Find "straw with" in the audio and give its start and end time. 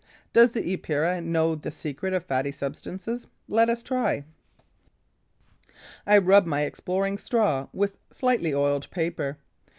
7.19-7.99